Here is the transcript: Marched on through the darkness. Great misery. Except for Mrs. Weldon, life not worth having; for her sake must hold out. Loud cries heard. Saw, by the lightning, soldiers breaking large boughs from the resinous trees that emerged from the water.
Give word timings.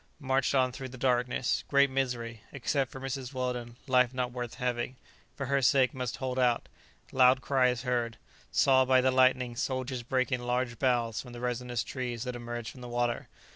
Marched 0.19 0.55
on 0.55 0.71
through 0.71 0.89
the 0.89 0.97
darkness. 0.97 1.63
Great 1.67 1.91
misery. 1.91 2.41
Except 2.51 2.89
for 2.91 2.99
Mrs. 2.99 3.35
Weldon, 3.35 3.75
life 3.85 4.15
not 4.15 4.31
worth 4.31 4.55
having; 4.55 4.95
for 5.35 5.45
her 5.45 5.61
sake 5.61 5.93
must 5.93 6.17
hold 6.17 6.39
out. 6.39 6.67
Loud 7.11 7.39
cries 7.41 7.83
heard. 7.83 8.17
Saw, 8.51 8.83
by 8.83 8.99
the 8.99 9.11
lightning, 9.11 9.55
soldiers 9.55 10.01
breaking 10.01 10.39
large 10.41 10.79
boughs 10.79 11.21
from 11.21 11.33
the 11.33 11.39
resinous 11.39 11.83
trees 11.83 12.23
that 12.23 12.35
emerged 12.35 12.69
from 12.71 12.81
the 12.81 12.89
water. 12.89 13.27